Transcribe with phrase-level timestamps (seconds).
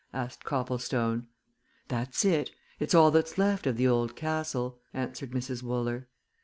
[0.15, 1.27] asked Copplestone.
[1.87, 5.61] "That's it it's all that's left of the old castle," answered Mrs.
[5.61, 6.07] Wooler.